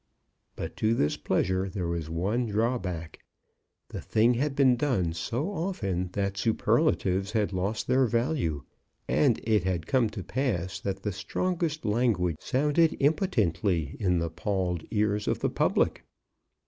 But 0.55 0.75
to 0.77 0.95
this 0.95 1.15
pleasure 1.15 1.69
there 1.69 1.87
was 1.87 2.09
one 2.09 2.47
drawback. 2.47 3.19
The 3.89 4.01
thing 4.01 4.33
had 4.33 4.55
been 4.55 4.75
done 4.75 5.13
so 5.13 5.51
often 5.51 6.09
that 6.13 6.37
superlatives 6.39 7.33
had 7.33 7.53
lost 7.53 7.85
their 7.85 8.07
value, 8.07 8.63
and 9.07 9.39
it 9.43 9.63
had 9.63 9.85
come 9.85 10.09
to 10.09 10.23
pass 10.23 10.79
that 10.79 11.03
the 11.03 11.11
strongest 11.11 11.85
language 11.85 12.37
sounded 12.39 12.97
impotently 12.99 13.95
in 13.99 14.17
the 14.17 14.31
palled 14.31 14.83
ears 14.89 15.27
of 15.27 15.37
the 15.37 15.51
public. 15.51 16.03